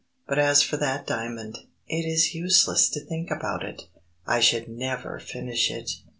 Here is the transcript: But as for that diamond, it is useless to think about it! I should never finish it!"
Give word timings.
But 0.27 0.39
as 0.39 0.63
for 0.63 0.77
that 0.77 1.05
diamond, 1.05 1.59
it 1.87 2.07
is 2.07 2.33
useless 2.33 2.89
to 2.89 3.05
think 3.05 3.29
about 3.29 3.63
it! 3.63 3.83
I 4.25 4.39
should 4.39 4.67
never 4.67 5.19
finish 5.19 5.69
it!" 5.69 5.91